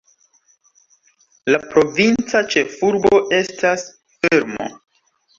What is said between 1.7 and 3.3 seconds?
provinca ĉefurbo